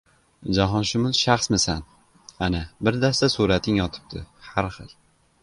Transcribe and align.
Jahonshumul 0.59 1.13
shaxsmi- 1.19 1.59
san? 1.63 1.83
Ana, 2.47 2.63
bir 2.89 2.99
dasta 3.05 3.31
surating 3.35 3.79
yotibdi. 3.83 4.27
Har 4.49 4.73
xil. 4.81 4.91